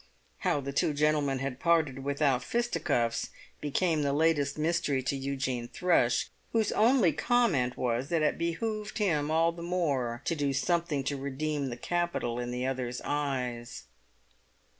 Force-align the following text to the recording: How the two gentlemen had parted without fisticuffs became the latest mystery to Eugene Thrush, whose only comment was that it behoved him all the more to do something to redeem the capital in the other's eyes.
How 0.39 0.61
the 0.61 0.73
two 0.73 0.95
gentlemen 0.95 1.37
had 1.37 1.59
parted 1.59 1.99
without 2.03 2.41
fisticuffs 2.43 3.29
became 3.59 4.01
the 4.01 4.11
latest 4.13 4.57
mystery 4.57 5.03
to 5.03 5.15
Eugene 5.15 5.67
Thrush, 5.67 6.31
whose 6.53 6.71
only 6.71 7.13
comment 7.13 7.77
was 7.77 8.09
that 8.09 8.23
it 8.23 8.39
behoved 8.39 8.97
him 8.97 9.29
all 9.29 9.51
the 9.51 9.61
more 9.61 10.23
to 10.25 10.33
do 10.35 10.53
something 10.53 11.03
to 11.03 11.17
redeem 11.17 11.67
the 11.67 11.77
capital 11.77 12.39
in 12.39 12.49
the 12.49 12.65
other's 12.65 12.99
eyes. 13.01 13.83